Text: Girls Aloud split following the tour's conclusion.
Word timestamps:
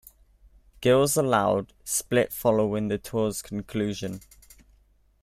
Girls 0.81 1.15
Aloud 1.15 1.73
split 1.83 2.33
following 2.33 2.87
the 2.87 2.97
tour's 2.97 3.43
conclusion. 3.43 4.21